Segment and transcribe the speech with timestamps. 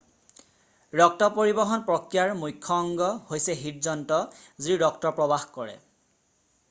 [0.99, 4.21] ৰক্ত পৰিবহণ প্ৰক্ৰিয়াৰ মুখ্য অংগ হৈছে হৃদযন্ত্ৰ
[4.69, 5.81] যি ৰক্ত প্ৰবাহ কৰে